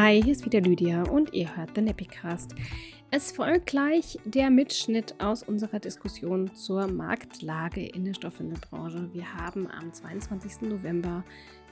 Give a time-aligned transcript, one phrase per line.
[0.00, 2.54] Hi, hier ist wieder Lydia und ihr hört den Epicast.
[3.10, 9.12] Es folgt gleich der Mitschnitt aus unserer Diskussion zur Marktlage in der Stoffwindelbranche.
[9.12, 10.68] Wir haben am 22.
[10.68, 11.24] November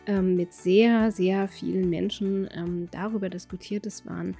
[0.09, 3.87] ähm, mit sehr, sehr vielen Menschen ähm, darüber diskutiert.
[3.87, 4.37] Es waren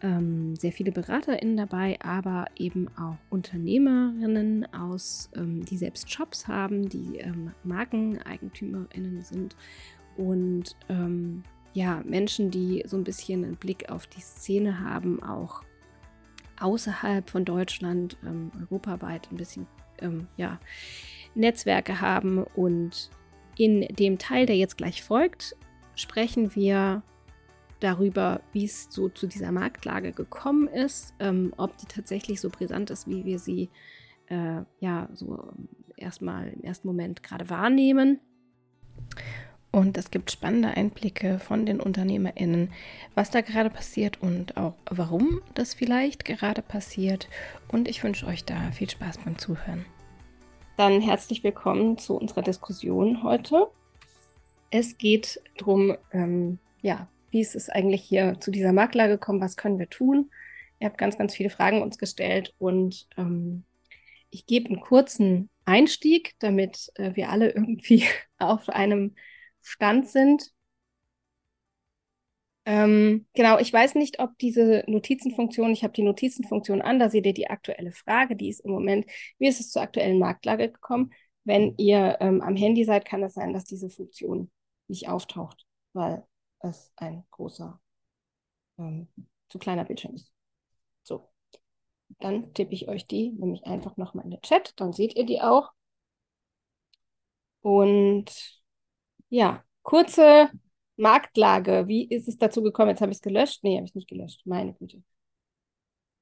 [0.00, 6.88] ähm, sehr viele BeraterInnen dabei, aber eben auch Unternehmerinnen aus, ähm, die selbst Shops haben,
[6.88, 9.54] die ähm, MarkeneigentümerInnen sind
[10.16, 11.42] und ähm,
[11.74, 15.62] ja, Menschen, die so ein bisschen einen Blick auf die Szene haben, auch
[16.60, 19.66] außerhalb von Deutschland, ähm, europaweit ein bisschen
[20.00, 20.58] ähm, ja,
[21.34, 22.42] Netzwerke haben.
[22.42, 23.10] Und
[23.56, 25.56] in dem Teil, der jetzt gleich folgt,
[25.94, 27.02] sprechen wir
[27.80, 32.90] darüber, wie es so zu dieser Marktlage gekommen ist, ähm, ob die tatsächlich so brisant
[32.90, 33.70] ist, wie wir sie
[34.26, 35.52] äh, ja so
[35.96, 38.20] erstmal im ersten Moment gerade wahrnehmen.
[39.70, 42.72] Und es gibt spannende Einblicke von den UnternehmerInnen,
[43.14, 47.28] was da gerade passiert und auch warum das vielleicht gerade passiert.
[47.68, 49.84] Und ich wünsche euch da viel Spaß beim Zuhören.
[50.78, 53.66] Dann herzlich willkommen zu unserer Diskussion heute.
[54.70, 59.40] Es geht darum, ähm, ja, wie ist es eigentlich hier zu dieser Makler gekommen?
[59.40, 60.30] Was können wir tun?
[60.80, 63.64] Ihr habt ganz, ganz viele Fragen uns gestellt und ähm,
[64.30, 68.04] ich gebe einen kurzen Einstieg, damit äh, wir alle irgendwie
[68.38, 69.14] auf einem
[69.68, 70.50] Stand sind.
[72.64, 77.26] Ähm, genau, ich weiß nicht, ob diese Notizenfunktion, ich habe die Notizenfunktion an, da seht
[77.26, 79.06] ihr die aktuelle Frage, die ist im Moment,
[79.38, 81.12] wie ist es zur aktuellen Marktlage gekommen?
[81.44, 84.50] Wenn ihr ähm, am Handy seid, kann es sein, dass diese Funktion
[84.86, 86.24] nicht auftaucht, weil
[86.60, 87.80] es ein großer,
[88.78, 89.08] ähm,
[89.48, 90.30] zu kleiner Bildschirm ist.
[91.02, 91.28] So,
[92.20, 95.40] dann tippe ich euch die nämlich einfach nochmal in den Chat, dann seht ihr die
[95.40, 95.72] auch.
[97.62, 98.57] Und
[99.28, 100.50] ja, kurze
[100.96, 101.86] Marktlage.
[101.86, 102.90] Wie ist es dazu gekommen?
[102.90, 103.62] Jetzt habe ich es gelöscht.
[103.62, 104.42] Nee, habe ich nicht gelöscht.
[104.44, 105.02] Meine Güte.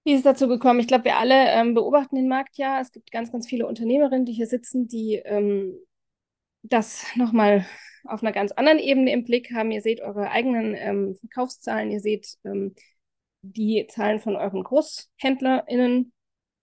[0.05, 0.79] Wie ist es dazu gekommen?
[0.81, 2.81] Ich glaube, wir alle ähm, beobachten den Markt ja.
[2.81, 5.75] Es gibt ganz, ganz viele Unternehmerinnen, die hier sitzen, die ähm,
[6.63, 7.67] das nochmal
[8.05, 9.71] auf einer ganz anderen Ebene im Blick haben.
[9.71, 12.75] Ihr seht eure eigenen ähm, Verkaufszahlen, ihr seht ähm,
[13.43, 16.13] die Zahlen von euren GroßhändlerInnen,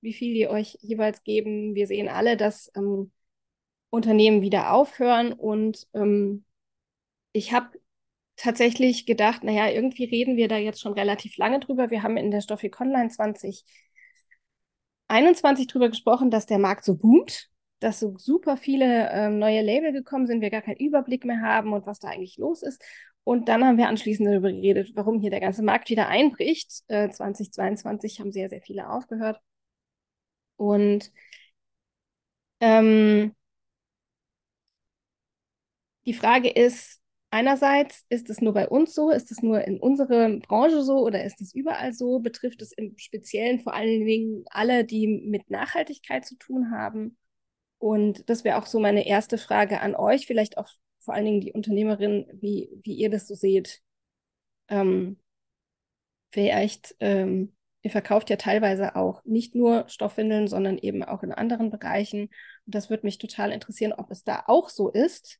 [0.01, 1.75] wie viel die euch jeweils geben.
[1.75, 3.11] Wir sehen alle, dass ähm,
[3.93, 5.33] Unternehmen wieder aufhören.
[5.33, 6.45] Und ähm,
[7.31, 7.79] ich habe
[8.35, 11.91] tatsächlich gedacht, naja, irgendwie reden wir da jetzt schon relativ lange drüber.
[11.91, 17.99] Wir haben in der Stoffik Online 2021 drüber gesprochen, dass der Markt so boomt, dass
[17.99, 21.85] so super viele ähm, neue Label gekommen sind, wir gar keinen Überblick mehr haben und
[21.85, 22.83] was da eigentlich los ist.
[23.23, 26.81] Und dann haben wir anschließend darüber geredet, warum hier der ganze Markt wieder einbricht.
[26.87, 29.39] Äh, 2022 haben sehr, sehr viele aufgehört.
[30.57, 31.11] Und
[32.59, 33.35] ähm,
[36.05, 37.01] die Frage ist,
[37.33, 41.23] einerseits, ist es nur bei uns so, ist es nur in unserer Branche so oder
[41.23, 42.19] ist es überall so?
[42.19, 47.17] Betrifft es im Speziellen vor allen Dingen alle, die mit Nachhaltigkeit zu tun haben?
[47.79, 50.69] Und das wäre auch so meine erste Frage an euch, vielleicht auch
[50.99, 53.81] vor allen Dingen die Unternehmerin, wie, wie ihr das so seht.
[54.67, 55.17] Ähm,
[56.31, 61.71] vielleicht, ähm, ihr verkauft ja teilweise auch nicht nur Stoffwindeln, sondern eben auch in anderen
[61.71, 62.29] Bereichen.
[62.65, 65.39] Und das würde mich total interessieren, ob es da auch so ist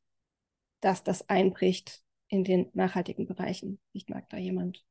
[0.84, 3.80] dass das einbricht in den nachhaltigen Bereichen.
[3.92, 4.84] Ich mag da jemand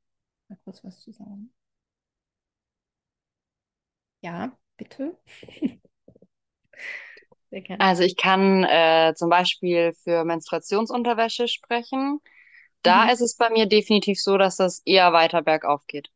[0.50, 1.54] mal kurz was zu sagen.
[4.22, 5.18] Ja, bitte.
[7.78, 12.20] Also ich kann äh, zum Beispiel für Menstruationsunterwäsche sprechen.
[12.82, 13.10] Da mhm.
[13.12, 16.10] ist es bei mir definitiv so, dass das eher weiter bergauf geht.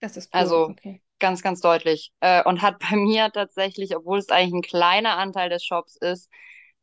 [0.00, 0.40] Das ist cool.
[0.40, 1.02] Also okay.
[1.18, 2.14] ganz, ganz deutlich.
[2.20, 6.30] Äh, und hat bei mir tatsächlich, obwohl es eigentlich ein kleiner Anteil des Shops ist,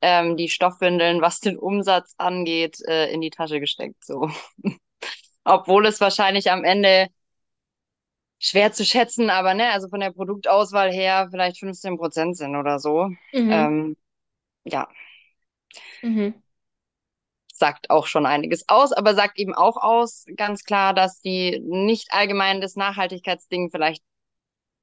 [0.01, 4.03] ähm, die Stoffwindeln, was den Umsatz angeht, äh, in die Tasche gesteckt.
[4.03, 4.29] So.
[5.43, 7.07] Obwohl es wahrscheinlich am Ende
[8.39, 12.79] schwer zu schätzen, aber ne, also von der Produktauswahl her vielleicht 15 Prozent sind oder
[12.79, 13.09] so.
[13.33, 13.51] Mhm.
[13.51, 13.97] Ähm,
[14.65, 14.87] ja.
[16.01, 16.35] Mhm.
[17.53, 22.13] Sagt auch schon einiges aus, aber sagt eben auch aus, ganz klar, dass die nicht
[22.13, 24.03] allgemein das Nachhaltigkeitsding vielleicht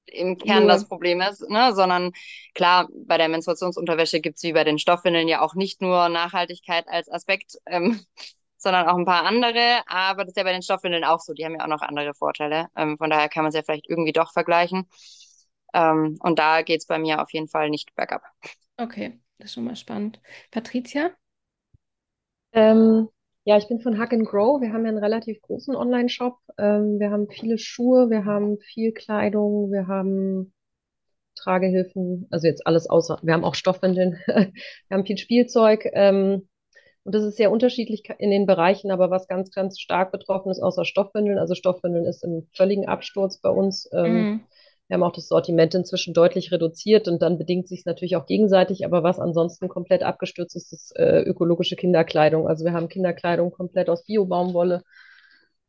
[0.06, 0.72] im Kern Nur.
[0.72, 1.74] das Problem ist, ne?
[1.74, 2.12] sondern
[2.54, 6.88] klar, bei der Menstruationsunterwäsche gibt es wie bei den Stoffwindeln ja auch nicht nur Nachhaltigkeit
[6.88, 8.00] als Aspekt, ähm,
[8.56, 9.82] sondern auch ein paar andere.
[9.86, 11.34] Aber das ist ja bei den Stoffwindeln auch so.
[11.34, 12.68] Die haben ja auch noch andere Vorteile.
[12.76, 14.88] Ähm, von daher kann man es ja vielleicht irgendwie doch vergleichen.
[15.74, 18.22] Ähm, und da geht es bei mir auf jeden Fall nicht bergab.
[18.76, 20.20] Okay, das ist schon mal spannend.
[20.50, 21.10] Patricia?
[22.52, 23.08] Ähm,
[23.44, 24.60] ja, ich bin von Hack and Grow.
[24.60, 26.38] Wir haben ja einen relativ großen Online-Shop.
[26.58, 30.52] Ähm, wir haben viele Schuhe, wir haben viel Kleidung, wir haben
[31.36, 34.52] Tragehilfen, also jetzt alles außer, wir haben auch Stoffwindeln, wir
[34.90, 35.86] haben viel Spielzeug.
[35.92, 36.48] Ähm,
[37.04, 40.60] Und das ist sehr unterschiedlich in den Bereichen, aber was ganz, ganz stark betroffen ist,
[40.62, 41.38] außer Stoffwindeln.
[41.38, 43.88] Also Stoffwindeln ist im völligen Absturz bei uns.
[43.92, 44.40] Ähm, mhm.
[44.88, 48.26] Wir haben auch das Sortiment inzwischen deutlich reduziert und dann bedingt sich es natürlich auch
[48.26, 48.84] gegenseitig.
[48.84, 52.46] Aber was ansonsten komplett abgestürzt ist, ist äh, ökologische Kinderkleidung.
[52.46, 54.82] Also wir haben Kinderkleidung komplett aus Biobaumwolle.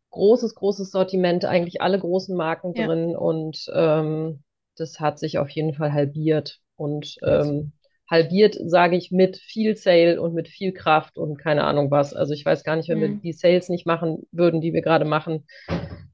[0.10, 2.88] Großes, großes Sortiment, eigentlich alle großen Marken ja.
[2.88, 4.44] drin und ähm,
[4.78, 6.60] das hat sich auf jeden Fall halbiert.
[6.78, 7.72] Und ähm,
[8.10, 12.14] halbiert, sage ich, mit viel Sale und mit viel Kraft und keine Ahnung was.
[12.14, 13.02] Also ich weiß gar nicht, wenn mhm.
[13.02, 15.46] wir die Sales nicht machen würden, die wir gerade machen,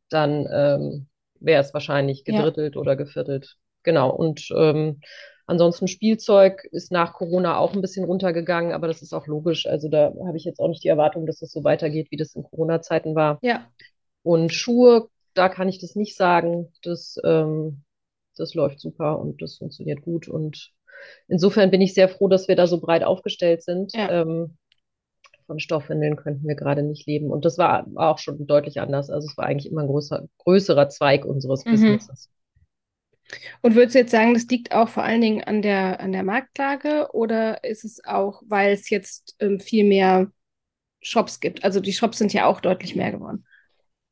[0.09, 1.07] dann ähm,
[1.42, 2.82] wäre es wahrscheinlich gedrittelt ja.
[2.82, 3.58] oder geviertelt.
[3.84, 4.12] Genau.
[4.12, 5.02] Und ähm,
[5.46, 9.66] ansonsten Spielzeug ist nach Corona auch ein bisschen runtergegangen, aber das ist auch logisch.
[9.68, 12.36] Also da habe ich jetzt auch nicht die Erwartung, dass es so weitergeht, wie das
[12.36, 13.40] in Corona-Zeiten war.
[13.42, 13.68] Ja.
[14.24, 16.72] Und Schuhe, da kann ich das nicht sagen.
[16.84, 17.84] Das, ähm,
[18.38, 20.72] das läuft super und das funktioniert gut und
[21.28, 23.94] insofern bin ich sehr froh, dass wir da so breit aufgestellt sind.
[23.94, 24.22] Ja.
[24.22, 24.58] Ähm,
[25.51, 27.30] von Stoffwindeln könnten wir gerade nicht leben.
[27.30, 29.09] Und das war auch schon deutlich anders.
[29.09, 31.71] Also es war eigentlich immer ein größer, größerer Zweig unseres mhm.
[31.71, 32.30] Businesses.
[33.62, 36.24] Und würdest du jetzt sagen, das liegt auch vor allen Dingen an der, an der
[36.24, 40.31] Marktlage oder ist es auch, weil es jetzt ähm, viel mehr
[41.01, 41.65] Shops gibt?
[41.65, 43.44] Also die Shops sind ja auch deutlich mehr geworden.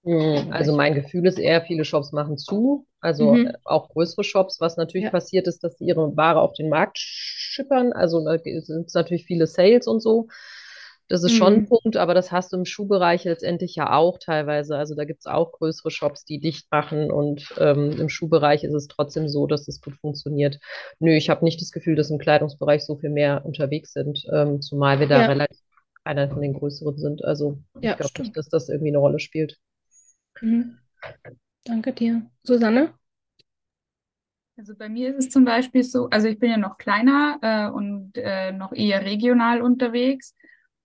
[0.03, 0.51] Mhm.
[0.51, 3.53] Also mein Gefühl ist eher, viele Shops machen zu, also mhm.
[3.63, 4.59] auch größere Shops.
[4.59, 5.11] Was natürlich ja.
[5.11, 7.93] passiert ist, dass sie ihre Ware auf den Markt schippern.
[7.93, 10.27] Also da sind es natürlich viele Sales und so.
[11.09, 11.37] Das ist mhm.
[11.37, 11.67] schon ein mhm.
[11.67, 14.77] Punkt, aber das hast du im Schuhbereich letztendlich ja auch teilweise.
[14.77, 18.75] Also da gibt es auch größere Shops, die dicht machen und ähm, im Schuhbereich ist
[18.75, 20.59] es trotzdem so, dass es gut funktioniert.
[20.99, 24.61] Nö, ich habe nicht das Gefühl, dass im Kleidungsbereich so viel mehr unterwegs sind, ähm,
[24.61, 25.25] zumal wir da ja.
[25.25, 25.59] relativ
[26.03, 27.25] einer von den größeren sind.
[27.25, 29.57] Also ja, ich glaube nicht, dass das irgendwie eine Rolle spielt.
[30.41, 30.77] Mhm.
[31.65, 32.21] Danke dir.
[32.43, 32.93] Susanne?
[34.57, 37.73] Also bei mir ist es zum Beispiel so, also ich bin ja noch kleiner äh,
[37.73, 40.35] und äh, noch eher regional unterwegs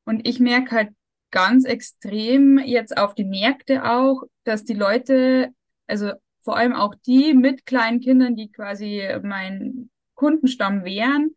[0.05, 0.89] und ich merke halt
[1.31, 5.53] ganz extrem jetzt auf die Märkte auch, dass die Leute,
[5.87, 6.13] also
[6.43, 11.35] vor allem auch die mit kleinen Kindern, die quasi mein Kundenstamm wären,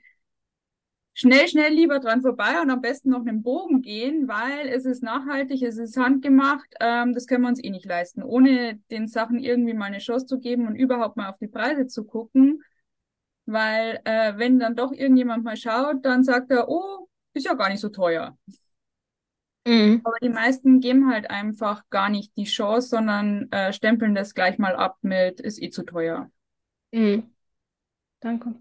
[1.13, 5.01] schnell, schnell lieber dran vorbei und am besten noch einen Bogen gehen, weil es ist
[5.01, 8.21] nachhaltig, es ist handgemacht, ähm, das können wir uns eh nicht leisten.
[8.21, 11.87] Ohne den Sachen irgendwie mal eine Chance zu geben und überhaupt mal auf die Preise
[11.87, 12.61] zu gucken,
[13.47, 17.06] weil äh, wenn dann doch irgendjemand mal schaut, dann sagt er, oh,
[17.37, 18.37] ist ja gar nicht so teuer.
[19.65, 20.01] Mhm.
[20.03, 24.57] Aber die meisten geben halt einfach gar nicht die Chance, sondern äh, stempeln das gleich
[24.57, 26.31] mal ab mit, ist eh zu teuer.
[26.91, 27.31] Mhm.
[28.21, 28.55] Danke.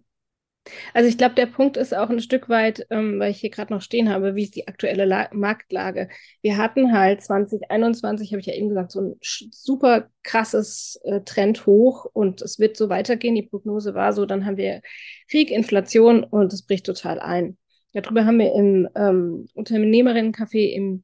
[0.95, 3.73] Also ich glaube, der Punkt ist auch ein Stück weit, ähm, weil ich hier gerade
[3.73, 6.09] noch stehen habe, wie ist die aktuelle La Marktlage.
[6.43, 11.67] Wir hatten halt 2021, habe ich ja eben gesagt, so ein super krasses äh, Trend
[11.67, 13.37] hoch und es wird so weitergehen.
[13.37, 14.83] Die Prognose war so, dann haben wir
[15.31, 17.57] Krieg, Inflation und es bricht total ein.
[17.97, 21.03] Darüber haben wir im ähm, Unternehmerinnencafé im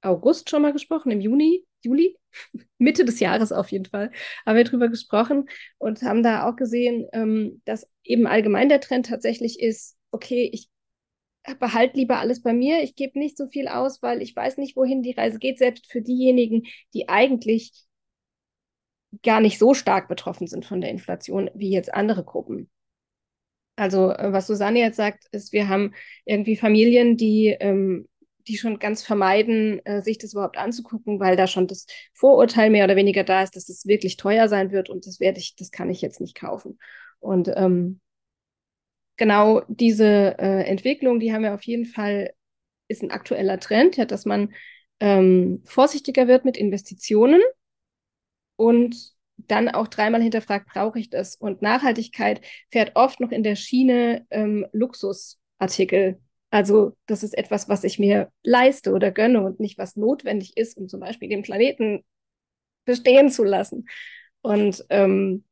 [0.00, 2.16] August schon mal gesprochen, im Juni, Juli,
[2.78, 4.12] Mitte des Jahres auf jeden Fall,
[4.46, 9.06] haben wir drüber gesprochen und haben da auch gesehen, ähm, dass eben allgemein der Trend
[9.06, 10.68] tatsächlich ist, okay, ich
[11.58, 14.76] behalte lieber alles bei mir, ich gebe nicht so viel aus, weil ich weiß nicht,
[14.76, 16.62] wohin die Reise geht, selbst für diejenigen,
[16.94, 17.72] die eigentlich
[19.24, 22.70] gar nicht so stark betroffen sind von der Inflation wie jetzt andere Gruppen.
[23.76, 25.94] Also äh, was Susanne jetzt sagt, ist, wir haben
[26.24, 28.08] irgendwie Familien, die ähm,
[28.46, 32.84] die schon ganz vermeiden, äh, sich das überhaupt anzugucken, weil da schon das Vorurteil mehr
[32.84, 35.70] oder weniger da ist, dass es wirklich teuer sein wird und das werde ich, das
[35.70, 36.78] kann ich jetzt nicht kaufen.
[37.20, 38.00] Und ähm,
[39.16, 42.32] genau diese äh, Entwicklung, die haben wir auf jeden Fall,
[42.88, 44.52] ist ein aktueller Trend, ja, dass man
[45.00, 47.40] ähm, vorsichtiger wird mit Investitionen
[48.56, 51.36] und dann auch dreimal hinterfragt, brauche ich das?
[51.36, 56.20] Und Nachhaltigkeit fährt oft noch in der Schiene ähm, Luxusartikel
[56.54, 60.76] also das ist etwas, was ich mir leiste oder gönne und nicht was notwendig ist,
[60.76, 62.04] um zum Beispiel den Planeten
[62.84, 63.86] bestehen zu lassen.
[64.40, 65.42] Und ähm,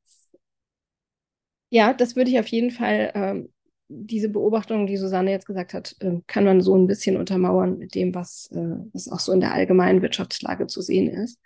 [1.70, 3.52] ja, das würde ich auf jeden Fall, ähm,
[3.88, 7.96] diese Beobachtung, die Susanne jetzt gesagt hat, äh, kann man so ein bisschen untermauern mit
[7.96, 11.40] dem, was, äh, was auch so in der allgemeinen Wirtschaftslage zu sehen ist.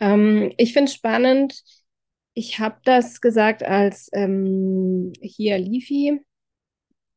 [0.00, 1.62] Ähm, ich finde es spannend,
[2.34, 6.20] ich habe das gesagt als ähm, hier Lifi.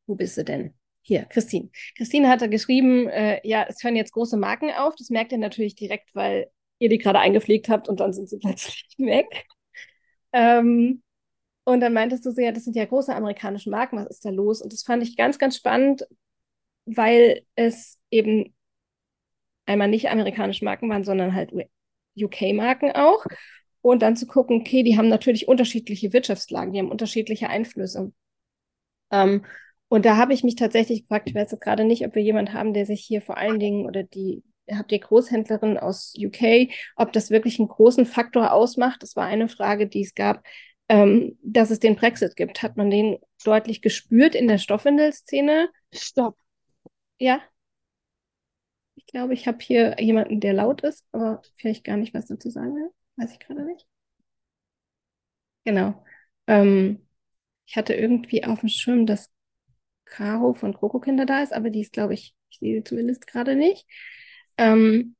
[0.07, 0.73] Wo bist du denn?
[1.03, 1.69] Hier, Christine.
[1.95, 4.95] Christine hat da geschrieben, äh, ja, es hören jetzt große Marken auf.
[4.95, 8.37] Das merkt ihr natürlich direkt, weil ihr die gerade eingepflegt habt und dann sind sie
[8.41, 9.45] plötzlich weg.
[10.33, 11.03] Ähm,
[11.63, 14.29] und dann meintest du so, ja, das sind ja große amerikanische Marken, was ist da
[14.31, 14.61] los?
[14.61, 16.07] Und das fand ich ganz, ganz spannend,
[16.85, 18.55] weil es eben
[19.65, 21.51] einmal nicht amerikanische Marken waren, sondern halt
[22.15, 23.25] UK-Marken auch.
[23.81, 28.13] Und dann zu gucken, okay, die haben natürlich unterschiedliche Wirtschaftslagen, die haben unterschiedliche Einflüsse.
[29.11, 29.45] Ähm,
[29.89, 32.53] Und da habe ich mich tatsächlich gefragt, ich weiß jetzt gerade nicht, ob wir jemanden
[32.53, 37.11] haben, der sich hier vor allen Dingen oder die, habt ihr Großhändlerin aus UK, ob
[37.13, 39.03] das wirklich einen großen Faktor ausmacht.
[39.03, 40.43] Das war eine Frage, die es gab,
[40.89, 42.63] ähm, dass es den Brexit gibt.
[42.63, 45.69] Hat man den deutlich gespürt in der Stoffwindelszene?
[45.93, 46.37] Stopp.
[47.19, 47.41] Ja.
[49.01, 52.49] Ich glaube, ich habe hier jemanden, der laut ist, aber vielleicht gar nicht was dazu
[52.49, 52.91] sagen will.
[53.17, 53.87] Weiß ich gerade nicht.
[55.65, 56.03] Genau.
[56.47, 57.07] Ähm,
[57.65, 59.29] ich hatte irgendwie auf dem Schirm, dass
[60.05, 63.55] Caro von Krokokinder da ist, aber die ist, glaube ich, ich sehe sie zumindest gerade
[63.55, 63.85] nicht.
[64.57, 65.15] Ähm,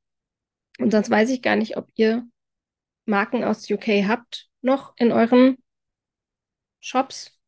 [0.78, 2.26] und sonst weiß ich gar nicht, ob ihr
[3.04, 5.58] Marken aus UK habt noch in euren
[6.80, 7.38] Shops.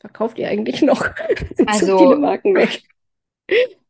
[0.00, 1.06] Verkauft ihr eigentlich noch?
[1.66, 2.82] Also- Marken weg.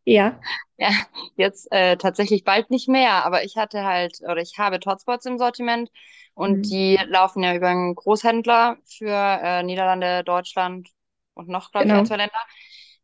[0.06, 0.40] Ja.
[0.78, 0.90] Ja,
[1.36, 5.38] jetzt äh, tatsächlich bald nicht mehr, aber ich hatte halt, oder ich habe Totspots im
[5.38, 5.90] Sortiment
[6.34, 6.70] und Mhm.
[6.70, 10.90] die laufen ja über einen Großhändler für äh, Niederlande, Deutschland
[11.34, 11.94] und noch, glaube ich, Genau.
[11.94, 12.38] ein, zwei Länder.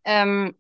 [0.04, 0.56] Ähm,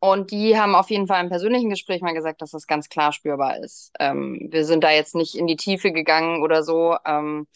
[0.00, 3.12] und die haben auf jeden Fall im persönlichen Gespräch mal gesagt, dass das ganz klar
[3.12, 3.92] spürbar ist.
[4.00, 6.96] Ähm, wir sind da jetzt nicht in die Tiefe gegangen oder so.
[7.06, 7.46] Ähm,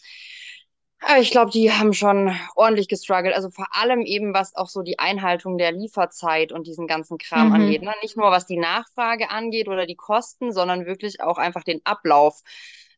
[1.19, 3.35] ich glaube, die haben schon ordentlich gestruggelt.
[3.35, 7.51] Also vor allem eben, was auch so die Einhaltung der Lieferzeit und diesen ganzen Kram
[7.51, 7.51] Mhm.
[7.51, 7.81] angeht.
[7.81, 7.93] Ne?
[8.01, 12.41] Nicht nur was die Nachfrage angeht oder die Kosten, sondern wirklich auch einfach den Ablauf.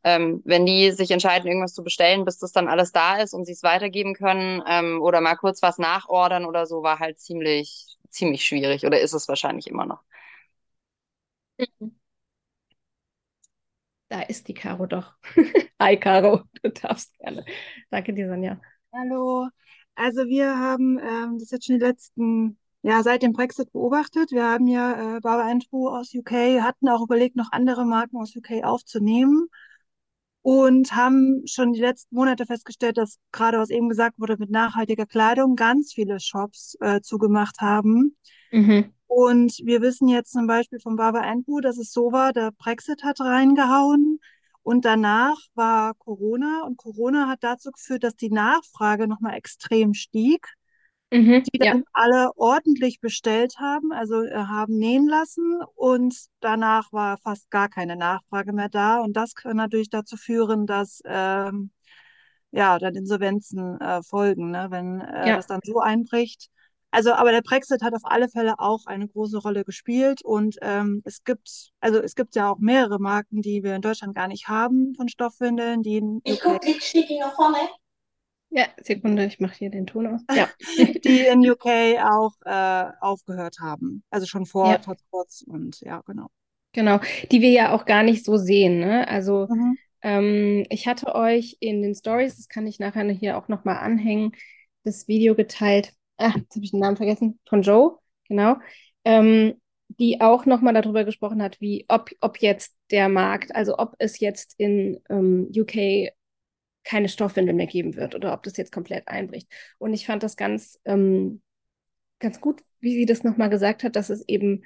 [0.04, 3.46] Ähm, wenn die sich entscheiden, irgendwas zu bestellen, bis das dann alles da ist und
[3.46, 7.98] sie es weitergeben können, ähm, oder mal kurz was nachordern oder so, war halt ziemlich,
[8.10, 10.02] ziemlich schwierig oder ist es wahrscheinlich immer noch.
[14.14, 15.16] Da ist die Caro doch.
[15.82, 16.44] Hi, Caro.
[16.62, 17.44] Du darfst gerne.
[17.90, 18.62] Danke dir, Sonja.
[18.94, 19.48] Hallo.
[19.96, 24.30] Also wir haben ähm, das jetzt schon die letzten, ja, seit dem Brexit beobachtet.
[24.32, 28.36] Wir haben ja äh, Barbara Andrew aus UK, hatten auch überlegt, noch andere Marken aus
[28.36, 29.48] UK aufzunehmen
[30.44, 35.08] und haben schon die letzten Monate festgestellt, dass gerade was eben gesagt wurde mit nachhaltiger
[35.08, 38.16] Kleidung ganz viele Shops äh, zugemacht haben.
[38.52, 38.94] Mhm.
[39.16, 43.04] Und wir wissen jetzt zum Beispiel von Barbara Andrew, dass es so war, der Brexit
[43.04, 44.20] hat reingehauen
[44.64, 50.48] und danach war Corona und Corona hat dazu geführt, dass die Nachfrage nochmal extrem stieg,
[51.12, 51.44] Mhm.
[51.54, 51.74] die Ja.
[51.74, 57.70] dann alle ordentlich bestellt haben, also äh, haben nähen lassen und danach war fast gar
[57.70, 61.72] keine Nachfrage mehr da und das kann natürlich dazu führen, dass ähm,
[62.52, 65.36] ja dann Insolvenzen äh, folgen, ne, wenn äh, Ja.
[65.36, 66.50] das dann so einbricht.
[66.94, 71.02] Also, aber der Brexit hat auf alle Fälle auch eine große Rolle gespielt und ähm,
[71.06, 74.48] es gibt, also es gibt ja auch mehrere Marken, die wir in Deutschland gar nicht
[74.48, 77.58] haben von Stoffwindeln, die in Ich UK, guck dich Sticky noch vorne.
[78.52, 80.22] Ja, Sekunde, ich mache hier den Ton aus.
[80.36, 80.48] Ja.
[81.04, 84.04] die in UK auch äh, aufgehört haben.
[84.12, 84.80] Also schon vor Ja.
[84.86, 86.28] Hotspots und ja, genau.
[86.74, 87.00] Genau,
[87.32, 89.08] die wir ja auch gar nicht so sehen, ne?
[89.08, 89.76] Also Mhm.
[90.02, 94.34] ähm, ich hatte euch in den Stories, das kann ich nachher hier auch nochmal anhängen,
[94.84, 95.94] das Video geteilt.
[96.18, 98.58] Ach, jetzt habe ich den Namen vergessen, von Joe, genau,
[99.06, 103.96] ähm, die auch nochmal darüber gesprochen hat, wie ob, ob jetzt der Markt, also ob
[104.00, 106.12] es jetzt in ähm, UK
[106.84, 109.48] keine Stoffwindel mehr geben wird oder ob das jetzt komplett einbricht.
[109.78, 111.42] Und ich fand das ganz, ähm,
[112.20, 114.64] ganz gut, wie sie das nochmal gesagt hat, dass es eben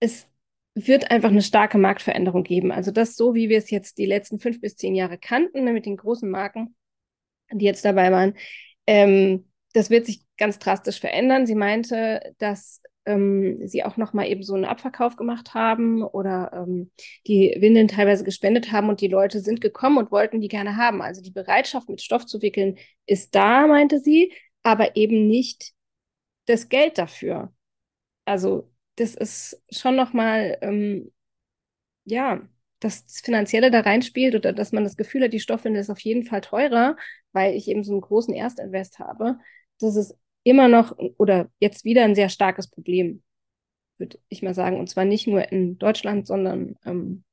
[0.00, 0.28] es
[0.74, 2.72] wird einfach eine starke Marktveränderung geben.
[2.72, 5.72] Also das so, wie wir es jetzt die letzten fünf bis zehn Jahre kannten, ne,
[5.72, 6.74] mit den großen Marken,
[7.52, 8.34] die jetzt dabei waren,
[8.86, 11.46] ähm, das wird sich ganz drastisch verändern.
[11.46, 16.90] Sie meinte, dass ähm, sie auch nochmal eben so einen Abverkauf gemacht haben oder ähm,
[17.26, 21.02] die Windeln teilweise gespendet haben und die Leute sind gekommen und wollten die gerne haben.
[21.02, 25.72] Also die Bereitschaft, mit Stoff zu wickeln, ist da, meinte sie, aber eben nicht
[26.46, 27.52] das Geld dafür.
[28.24, 31.12] Also das ist schon nochmal, ähm,
[32.04, 32.42] ja,
[32.80, 36.00] dass das Finanzielle da reinspielt oder dass man das Gefühl hat, die Stoffwindel ist auf
[36.00, 36.96] jeden Fall teurer,
[37.32, 39.38] weil ich eben so einen großen Erstinvest habe.
[39.80, 43.22] Das ist immer noch oder jetzt wieder ein sehr starkes Problem,
[43.98, 44.78] würde ich mal sagen.
[44.78, 47.24] Und zwar nicht nur in Deutschland, sondern ähm,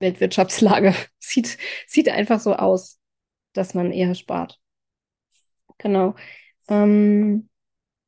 [0.00, 3.00] Weltwirtschaftslage sieht, sieht einfach so aus,
[3.52, 4.60] dass man eher spart.
[5.78, 6.14] Genau.
[6.68, 7.48] Ähm,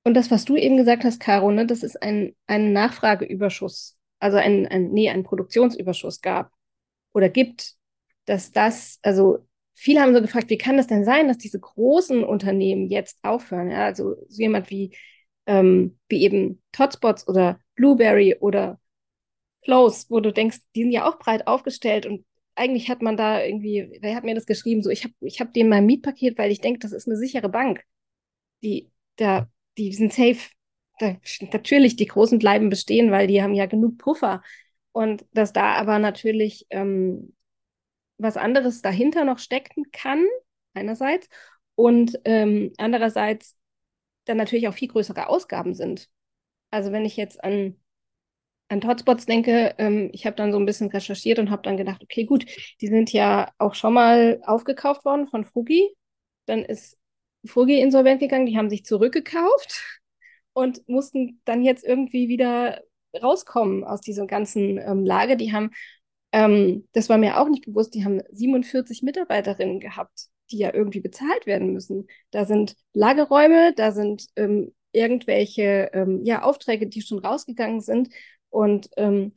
[0.04, 4.36] und das, was du eben gesagt hast, Caro, ne, das ist ein, ein Nachfrageüberschuss, also
[4.36, 6.52] ein, ein, nee, ein Produktionsüberschuss gab
[7.12, 7.74] oder gibt,
[8.24, 12.24] dass das, also viele haben so gefragt, wie kann das denn sein, dass diese großen
[12.24, 13.70] Unternehmen jetzt aufhören?
[13.70, 13.84] Ja?
[13.84, 14.96] Also so jemand wie,
[15.46, 18.80] ähm, wie eben Totspots oder Blueberry oder
[19.64, 23.44] Flows, wo du denkst, die sind ja auch breit aufgestellt und eigentlich hat man da
[23.44, 24.82] irgendwie, wer hat mir das geschrieben?
[24.82, 27.50] So, ich habe ich hab den mein Mietpaket, weil ich denke, das ist eine sichere
[27.50, 27.84] Bank.
[28.62, 30.48] Die, da, die sind safe.
[30.98, 31.16] Da,
[31.52, 34.42] natürlich, die Großen bleiben bestehen, weil die haben ja genug Puffer.
[34.92, 37.35] Und dass da aber natürlich ähm,
[38.18, 40.24] was anderes dahinter noch stecken kann,
[40.74, 41.28] einerseits.
[41.74, 43.56] Und ähm, andererseits
[44.24, 46.08] dann natürlich auch viel größere Ausgaben sind.
[46.70, 47.76] Also wenn ich jetzt an,
[48.68, 52.02] an Hotspots denke, ähm, ich habe dann so ein bisschen recherchiert und habe dann gedacht,
[52.02, 52.46] okay, gut,
[52.80, 55.88] die sind ja auch schon mal aufgekauft worden von Frugi.
[56.46, 56.98] Dann ist
[57.46, 60.00] Frugi insolvent gegangen, die haben sich zurückgekauft
[60.52, 62.82] und mussten dann jetzt irgendwie wieder
[63.22, 65.36] rauskommen aus dieser ganzen ähm, Lage.
[65.36, 65.70] Die haben,
[66.36, 71.00] ähm, das war mir auch nicht bewusst, die haben 47 Mitarbeiterinnen gehabt, die ja irgendwie
[71.00, 72.08] bezahlt werden müssen.
[72.30, 78.10] Da sind Lagerräume, da sind ähm, irgendwelche ähm, ja, Aufträge, die schon rausgegangen sind.
[78.50, 79.32] Und ähm,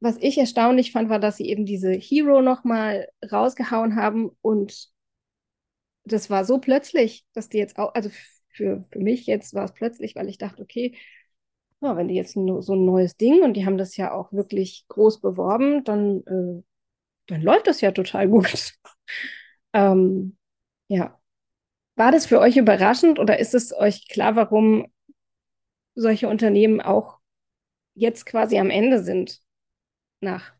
[0.00, 4.90] was ich erstaunlich fand, war, dass sie eben diese Hero nochmal rausgehauen haben und
[6.04, 8.10] das war so plötzlich, dass die jetzt auch, also
[8.48, 10.96] für, für mich jetzt war es plötzlich, weil ich dachte, okay,
[11.80, 14.84] ja, wenn die jetzt so ein neues Ding und die haben das ja auch wirklich
[14.88, 16.62] groß beworben, dann, äh,
[17.26, 18.74] dann läuft das ja total gut.
[19.72, 20.36] ähm,
[20.88, 21.18] ja.
[21.96, 24.86] War das für euch überraschend oder ist es euch klar, warum
[25.94, 27.18] solche Unternehmen auch
[27.94, 29.42] jetzt quasi am Ende sind
[30.20, 30.52] nach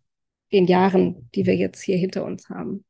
[0.52, 2.84] den Jahren, die wir jetzt hier hinter uns haben?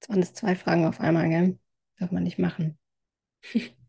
[0.00, 1.58] Das waren das zwei Fragen auf einmal, gell?
[1.98, 2.78] Darf man nicht machen.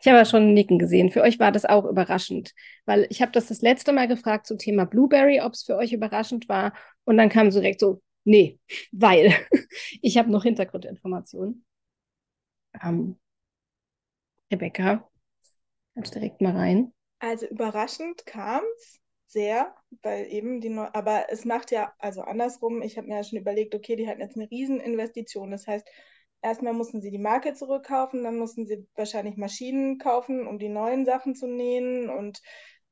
[0.00, 1.10] Ich habe ja schon Nicken gesehen.
[1.10, 2.54] Für euch war das auch überraschend,
[2.86, 5.92] weil ich habe das das letzte Mal gefragt zum Thema Blueberry, ob es für euch
[5.92, 6.72] überraschend war.
[7.04, 8.58] Und dann kam so direkt so, nee,
[8.92, 9.32] weil
[10.02, 11.64] ich habe noch Hintergrundinformationen.
[12.82, 13.18] Ähm,
[14.50, 15.08] Rebecca,
[15.94, 16.92] kannst direkt mal rein.
[17.18, 22.82] Also überraschend kam es sehr, weil eben die Neu aber es macht ja, also andersrum,
[22.82, 25.50] ich habe mir ja schon überlegt, okay, die hatten jetzt eine Rieseninvestition.
[25.50, 25.86] Das heißt,
[26.42, 31.04] erstmal mussten sie die Marke zurückkaufen, dann mussten sie wahrscheinlich Maschinen kaufen, um die neuen
[31.04, 32.40] Sachen zu nähen und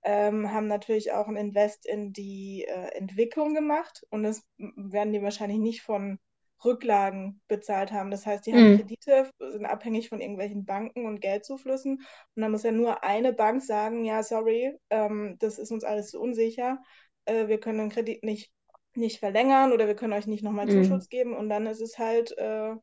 [0.02, 5.22] ähm, haben natürlich auch ein Invest in die äh, Entwicklung gemacht und das werden die
[5.22, 6.18] wahrscheinlich nicht von
[6.64, 8.10] Rücklagen bezahlt haben.
[8.10, 8.76] Das heißt, die haben mhm.
[8.78, 11.96] Kredite, sind abhängig von irgendwelchen Banken und Geldzuflüssen.
[12.34, 16.10] Und dann muss ja nur eine Bank sagen, ja, sorry, ähm, das ist uns alles
[16.10, 16.78] zu unsicher.
[17.26, 18.50] Äh, wir können den Kredit nicht,
[18.94, 20.82] nicht verlängern oder wir können euch nicht nochmal mhm.
[20.84, 21.36] Zuschuss geben.
[21.36, 22.74] Und dann ist es halt, äh,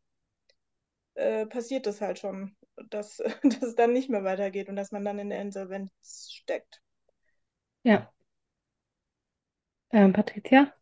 [1.16, 2.56] äh, passiert das halt schon,
[2.90, 5.92] dass, dass es dann nicht mehr weitergeht und dass man dann in der Insolvenz
[6.32, 6.82] steckt.
[7.84, 8.12] Ja.
[9.92, 10.74] Ähm, Patricia?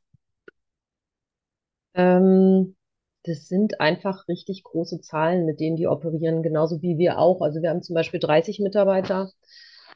[1.93, 2.75] Ähm,
[3.23, 7.41] das sind einfach richtig große Zahlen, mit denen die operieren, genauso wie wir auch.
[7.41, 9.31] Also wir haben zum Beispiel 30 Mitarbeiter.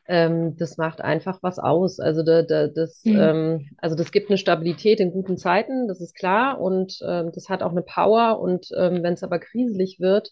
[0.07, 1.99] Ähm, das macht einfach was aus.
[1.99, 3.19] Also, da, da, das, mhm.
[3.19, 6.59] ähm, also das gibt eine Stabilität in guten Zeiten, das ist klar.
[6.59, 8.39] Und ähm, das hat auch eine Power.
[8.39, 10.31] Und ähm, wenn es aber kriselig wird,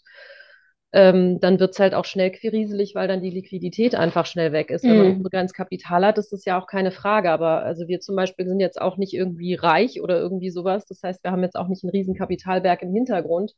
[0.96, 4.70] ähm, dann wird es halt auch schnell queriselig, weil dann die Liquidität einfach schnell weg
[4.70, 4.84] ist.
[4.84, 5.16] Wenn man mhm.
[5.18, 7.32] unbegrenztes Kapital hat, ist das ja auch keine Frage.
[7.32, 10.86] Aber also wir zum Beispiel sind jetzt auch nicht irgendwie reich oder irgendwie sowas.
[10.86, 13.54] Das heißt, wir haben jetzt auch nicht einen riesen Kapitalberg im Hintergrund.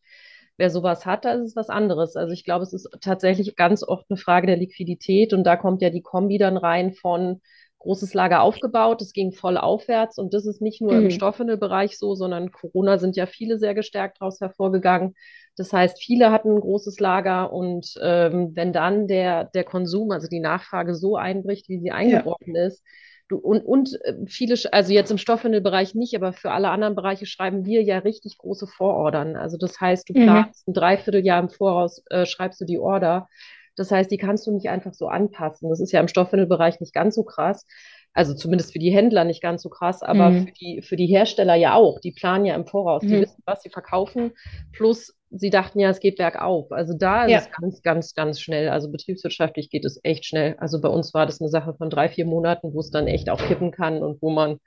[0.58, 2.16] Wer sowas hat, da ist es was anderes.
[2.16, 5.82] Also ich glaube, es ist tatsächlich ganz oft eine Frage der Liquidität und da kommt
[5.82, 7.42] ja die Kombi dann rein von
[7.86, 11.04] großes Lager aufgebaut, es ging voll aufwärts und das ist nicht nur mhm.
[11.04, 15.14] im Stoffhandelbereich so, sondern Corona sind ja viele sehr gestärkt daraus hervorgegangen.
[15.56, 20.28] Das heißt, viele hatten ein großes Lager und ähm, wenn dann der, der Konsum, also
[20.28, 22.66] die Nachfrage so einbricht, wie sie eingebrochen ja.
[22.66, 22.84] ist,
[23.28, 27.26] du, und, und äh, viele, also jetzt im Stoffhandelbereich nicht, aber für alle anderen Bereiche
[27.26, 29.36] schreiben wir ja richtig große Vorordern.
[29.36, 30.24] Also das heißt, du mhm.
[30.24, 33.28] planst ein Dreivierteljahr im Voraus, äh, schreibst du die Order.
[33.76, 35.70] Das heißt, die kannst du nicht einfach so anpassen.
[35.70, 37.66] Das ist ja im Stoffhandelbereich nicht ganz so krass.
[38.16, 40.48] Also zumindest für die Händler nicht ganz so krass, aber mhm.
[40.48, 42.00] für, die, für die Hersteller ja auch.
[42.00, 43.04] Die planen ja im Voraus.
[43.04, 43.08] Mhm.
[43.10, 44.32] Die wissen, was sie verkaufen.
[44.72, 46.72] Plus, sie dachten ja, es geht bergauf.
[46.72, 47.40] Also da ist ja.
[47.40, 48.70] es ganz, ganz, ganz schnell.
[48.70, 50.56] Also betriebswirtschaftlich geht es echt schnell.
[50.60, 53.30] Also bei uns war das eine Sache von drei, vier Monaten, wo es dann echt
[53.30, 54.60] auch kippen kann und wo man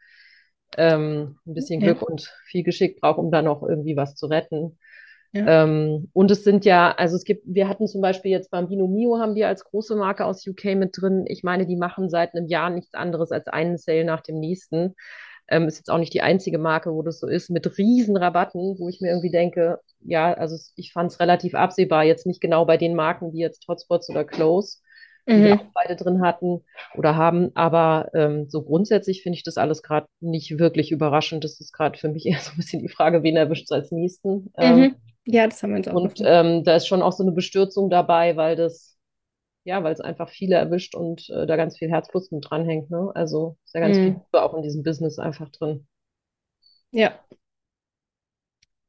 [0.76, 4.78] ähm, ein bisschen Glück und viel Geschick braucht, um da noch irgendwie was zu retten.
[5.32, 5.64] Ja.
[5.64, 9.18] Ähm, und es sind ja, also es gibt, wir hatten zum Beispiel jetzt Bambino Mio
[9.18, 11.24] haben wir als große Marke aus UK mit drin.
[11.28, 14.94] Ich meine, die machen seit einem Jahr nichts anderes als einen Sale nach dem nächsten.
[15.50, 18.76] Ähm, ist jetzt auch nicht die einzige Marke, wo das so ist, mit riesen Rabatten,
[18.78, 22.66] wo ich mir irgendwie denke, ja, also ich fand es relativ absehbar, jetzt nicht genau
[22.66, 24.78] bei den Marken wie jetzt Hotspots oder Close,
[25.28, 25.44] die mhm.
[25.44, 26.64] wir auch beide drin hatten
[26.96, 31.44] oder haben, aber ähm, so grundsätzlich finde ich das alles gerade nicht wirklich überraschend.
[31.44, 33.92] Das ist gerade für mich eher so ein bisschen die Frage, wen erwischt es als
[33.92, 34.52] nächsten.
[34.56, 34.96] Ähm, mhm.
[35.26, 35.94] Ja, das haben wir uns auch.
[35.94, 38.96] Und ähm, da ist schon auch so eine Bestürzung dabei, weil das,
[39.64, 42.90] ja, weil es einfach viele erwischt und äh, da ganz viel Herzblut mit dranhängt.
[42.90, 43.10] Ne?
[43.14, 44.22] Also ist ja ganz mhm.
[44.30, 45.86] viel auch in diesem Business einfach drin.
[46.92, 47.12] Ja.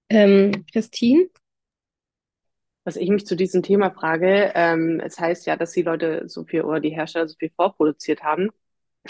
[0.10, 1.28] Ähm, Christine?
[2.90, 6.44] Was ich mich zu diesem Thema frage, ähm, es heißt ja, dass die Leute so
[6.44, 8.50] viel oder die Hersteller so viel vorproduziert haben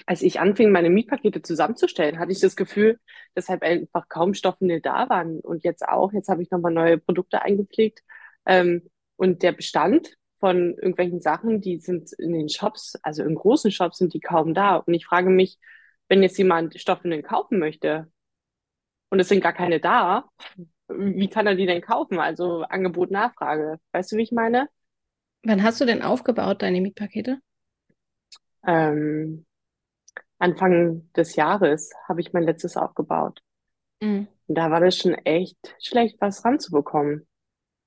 [0.05, 2.99] als ich anfing, meine Mietpakete zusammenzustellen, hatte ich das Gefühl,
[3.35, 5.39] dass halt einfach kaum Stoffnägel da waren.
[5.39, 8.01] Und jetzt auch, jetzt habe ich nochmal neue Produkte eingepflegt.
[8.45, 13.71] Ähm, und der Bestand von irgendwelchen Sachen, die sind in den Shops, also in großen
[13.71, 14.77] Shops sind die kaum da.
[14.77, 15.57] Und ich frage mich,
[16.07, 18.11] wenn jetzt jemand Stoffwindeln kaufen möchte
[19.09, 20.29] und es sind gar keine da,
[20.89, 22.19] wie kann er die denn kaufen?
[22.19, 23.79] Also Angebot, Nachfrage.
[23.91, 24.67] Weißt du, wie ich meine?
[25.43, 27.39] Wann hast du denn aufgebaut, deine Mietpakete?
[28.65, 29.45] Ähm,
[30.37, 33.41] Anfang des Jahres habe ich mein letztes aufgebaut.
[34.01, 34.27] Mhm.
[34.47, 37.27] Und da war das schon echt schlecht, was ranzubekommen.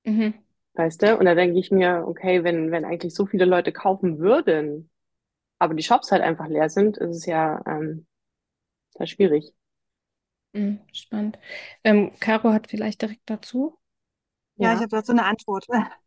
[0.05, 0.33] Mhm.
[0.75, 1.17] Weißt du?
[1.17, 4.89] Und da denke ich mir, okay, wenn, wenn eigentlich so viele Leute kaufen würden,
[5.59, 8.07] aber die Shops halt einfach leer sind, ist es ja ähm,
[8.91, 9.53] sehr schwierig.
[10.53, 11.39] Mhm, spannend.
[11.83, 13.77] Ähm, Caro hat vielleicht direkt dazu.
[14.57, 14.73] Ja, Ja.
[14.73, 15.65] ich habe dazu eine Antwort.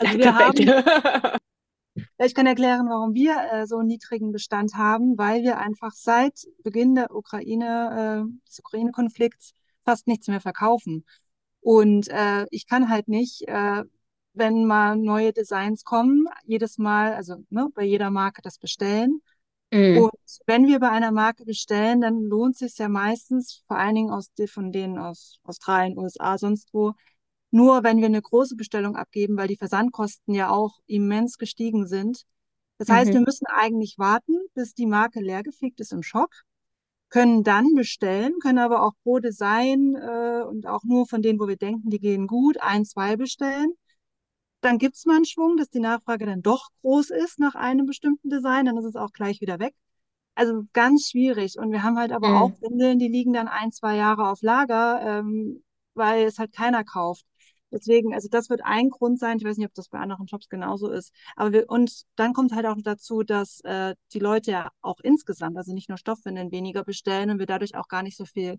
[0.00, 0.54] Also wir haben,
[2.18, 6.46] ich kann erklären, warum wir äh, so einen niedrigen Bestand haben, weil wir einfach seit
[6.62, 11.04] Beginn der Ukraine, äh, des Ukraine-Konflikts fast nichts mehr verkaufen.
[11.60, 13.82] Und äh, ich kann halt nicht, äh,
[14.34, 19.20] wenn mal neue Designs kommen, jedes Mal, also ne, bei jeder Marke das bestellen.
[19.72, 19.98] Mhm.
[19.98, 20.12] Und
[20.46, 24.10] wenn wir bei einer Marke bestellen, dann lohnt es sich ja meistens, vor allen Dingen
[24.10, 26.94] aus, von denen aus Australien, USA, sonst wo,
[27.50, 32.24] nur wenn wir eine große Bestellung abgeben, weil die Versandkosten ja auch immens gestiegen sind.
[32.78, 33.14] Das heißt, Mhm.
[33.14, 36.30] wir müssen eigentlich warten, bis die Marke leergefegt ist im Shop,
[37.10, 41.48] können dann bestellen, können aber auch pro Design äh, und auch nur von denen, wo
[41.48, 43.72] wir denken, die gehen gut, ein, zwei bestellen.
[44.60, 47.86] Dann gibt es mal einen Schwung, dass die Nachfrage dann doch groß ist nach einem
[47.86, 49.74] bestimmten Design, dann ist es auch gleich wieder weg.
[50.34, 51.58] Also ganz schwierig.
[51.58, 52.36] Und wir haben halt aber Mhm.
[52.36, 56.84] auch Windeln, die liegen dann ein, zwei Jahre auf Lager, ähm, weil es halt keiner
[56.84, 57.24] kauft.
[57.72, 59.38] Deswegen, also das wird ein Grund sein.
[59.38, 61.12] Ich weiß nicht, ob das bei anderen Shops genauso ist.
[61.36, 65.00] Aber wir, und dann kommt halt auch noch dazu, dass äh, die Leute ja auch
[65.02, 68.58] insgesamt, also nicht nur Stoffwindeln, weniger bestellen und wir dadurch auch gar nicht so viel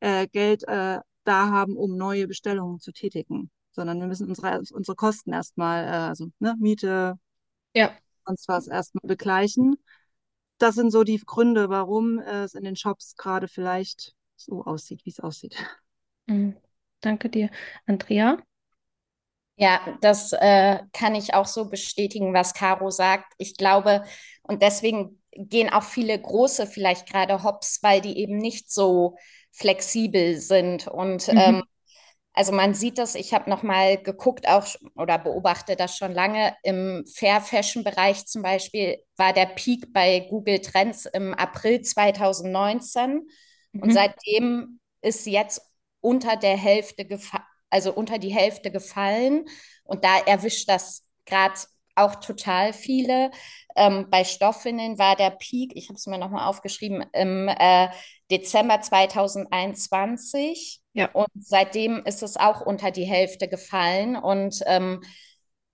[0.00, 3.50] äh, Geld äh, da haben, um neue Bestellungen zu tätigen.
[3.78, 7.16] Sondern wir müssen unsere, unsere Kosten erstmal, äh, also ne, Miete,
[7.74, 7.98] Ja.
[8.26, 9.76] sonst was erstmal begleichen.
[10.58, 15.04] Das sind so die Gründe, warum äh, es in den Shops gerade vielleicht so aussieht,
[15.06, 15.56] wie es aussieht.
[16.26, 16.56] Mhm.
[17.00, 17.50] Danke dir.
[17.86, 18.38] Andrea?
[19.56, 23.32] Ja, das äh, kann ich auch so bestätigen, was Caro sagt.
[23.38, 24.04] Ich glaube,
[24.42, 29.16] und deswegen gehen auch viele große vielleicht gerade hops, weil die eben nicht so
[29.50, 30.86] flexibel sind.
[30.86, 31.34] Und Mhm.
[31.36, 31.62] ähm,
[32.38, 36.54] also man sieht das, ich habe nochmal geguckt auch oder beobachte das schon lange.
[36.62, 43.28] Im Fair Fashion Bereich zum Beispiel war der Peak bei Google Trends im April 2019
[43.80, 43.92] und Mhm.
[43.92, 45.62] seitdem ist jetzt
[46.00, 49.44] unter der Hälfte gefallen, also unter die Hälfte gefallen.
[49.84, 51.54] Und da erwischt das gerade
[51.98, 53.30] auch total viele.
[53.76, 57.88] Ähm, bei Stoffwindeln war der Peak, ich habe es mir nochmal aufgeschrieben, im äh,
[58.30, 60.80] Dezember 2021.
[60.94, 61.10] Ja.
[61.12, 64.16] Und seitdem ist es auch unter die Hälfte gefallen.
[64.16, 65.02] Und ähm,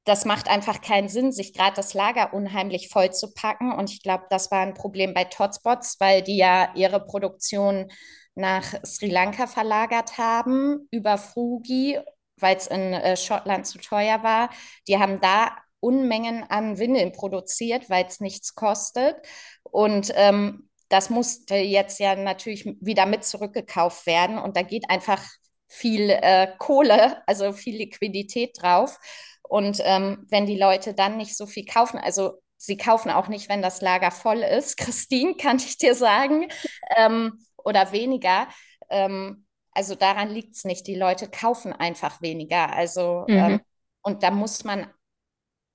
[0.05, 3.73] das macht einfach keinen Sinn, sich gerade das Lager unheimlich voll zu packen.
[3.73, 7.91] Und ich glaube, das war ein Problem bei Totspots, weil die ja ihre Produktion
[8.35, 11.99] nach Sri Lanka verlagert haben über Frugi,
[12.37, 14.51] weil es in äh, Schottland zu teuer war.
[14.89, 19.17] Die haben da Unmengen an Windeln produziert, weil es nichts kostet.
[19.63, 24.39] Und ähm, das musste jetzt ja natürlich wieder mit zurückgekauft werden.
[24.39, 25.23] Und da geht einfach
[25.69, 28.99] viel äh, Kohle, also viel Liquidität drauf.
[29.43, 33.49] Und ähm, wenn die Leute dann nicht so viel kaufen, also sie kaufen auch nicht,
[33.49, 36.49] wenn das Lager voll ist, Christine, kann ich dir sagen,
[36.97, 38.49] ähm, oder weniger.
[38.91, 40.87] Ähm, also daran liegt es nicht.
[40.87, 42.73] Die Leute kaufen einfach weniger.
[42.73, 43.37] Also, Mhm.
[43.39, 43.61] ähm,
[44.03, 44.87] und da muss man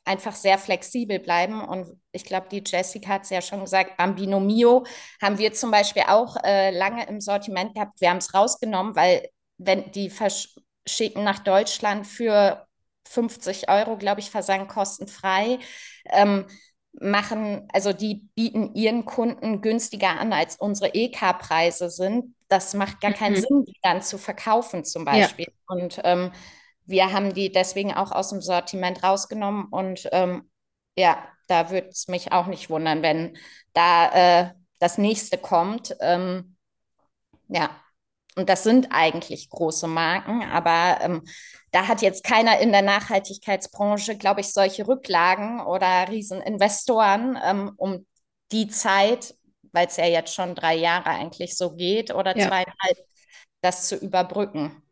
[0.09, 1.61] einfach sehr flexibel bleiben.
[1.63, 4.85] Und ich glaube, die Jessica hat es ja schon gesagt, Bambino Mio
[5.21, 8.01] haben wir zum Beispiel auch äh, lange im Sortiment gehabt.
[8.01, 12.65] Wir haben es rausgenommen, weil wenn die verschicken nach Deutschland für
[13.07, 15.59] 50 Euro, glaube ich, Versand kostenfrei,
[16.05, 16.45] ähm,
[16.93, 22.35] machen, also die bieten ihren Kunden günstiger an, als unsere EK-Preise sind.
[22.47, 23.35] Das macht gar keinen Mhm.
[23.35, 25.29] Sinn, die dann zu verkaufen zum Ja.
[25.29, 25.47] Beispiel.
[25.67, 26.31] Und ähm,
[26.89, 30.49] wir haben die deswegen auch aus dem Sortiment rausgenommen und ähm,
[30.97, 33.37] ja, da würde es mich auch nicht wundern, wenn
[33.73, 35.95] da äh, das nächste kommt.
[36.01, 36.57] Ähm,
[37.47, 37.69] ja,
[38.35, 41.23] und das sind eigentlich große Marken, aber ähm,
[41.71, 48.05] da hat jetzt keiner in der Nachhaltigkeitsbranche, glaube ich, solche Rücklagen oder Rieseninvestoren, ähm, um
[48.51, 49.35] die Zeit,
[49.71, 52.39] weil es ja jetzt schon drei Jahre eigentlich so geht oder Ja.
[52.39, 52.97] zweieinhalb,
[53.61, 54.83] das zu überbrücken.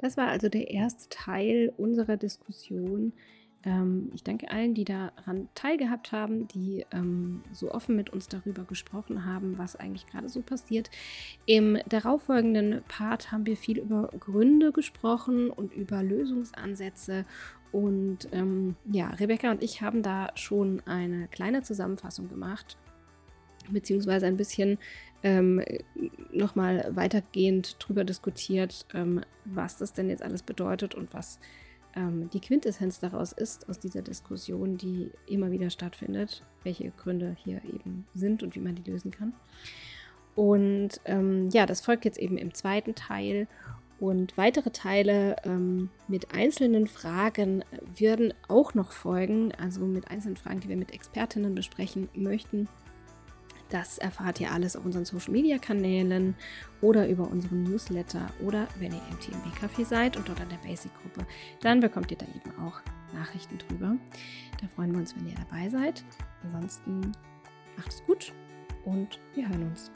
[0.00, 3.12] Das war also der erste Teil unserer Diskussion.
[3.64, 8.64] Ähm, ich danke allen, die daran teilgehabt haben, die ähm, so offen mit uns darüber
[8.64, 10.90] gesprochen haben, was eigentlich gerade so passiert.
[11.44, 17.26] Im darauffolgenden Part haben wir viel über Gründe gesprochen und über Lösungsansätze.
[17.70, 22.78] Und ähm, ja, Rebecca und ich haben da schon eine kleine Zusammenfassung gemacht,
[23.70, 24.78] beziehungsweise ein bisschen
[25.22, 25.62] ähm,
[26.32, 31.38] nochmal weitergehend drüber diskutiert, ähm, was das denn jetzt alles bedeutet und was
[31.96, 37.62] ähm, die Quintessenz daraus ist, aus dieser Diskussion, die immer wieder stattfindet, welche Gründe hier
[37.64, 39.34] eben sind und wie man die lösen kann.
[40.34, 43.48] Und ähm, ja, das folgt jetzt eben im zweiten Teil.
[43.98, 47.62] Und weitere Teile ähm, mit einzelnen Fragen
[47.98, 52.66] werden auch noch folgen, also mit einzelnen Fragen, die wir mit Expertinnen besprechen möchten.
[53.70, 56.34] Das erfahrt ihr alles auf unseren Social Media Kanälen
[56.80, 60.56] oder über unseren Newsletter oder wenn ihr im TMB Café seid und dort an der
[60.68, 61.24] Basic Gruppe,
[61.60, 62.80] dann bekommt ihr da eben auch
[63.14, 63.96] Nachrichten drüber.
[64.60, 66.04] Da freuen wir uns, wenn ihr dabei seid.
[66.42, 67.12] Ansonsten
[67.76, 68.32] macht es gut
[68.84, 69.90] und wir hören uns.